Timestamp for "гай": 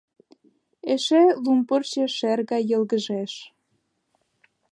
2.49-2.63